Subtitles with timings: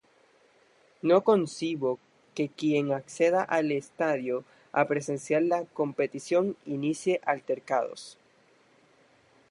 [1.09, 1.99] No concibo
[2.33, 8.17] que quien acceda al estadio a presenciar la competición, inicie altercados